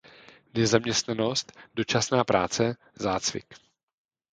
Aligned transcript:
Nezaměstnanost, 0.53 1.51
dočasná 1.75 2.23
práce, 2.23 2.77
zácvik. 2.95 3.45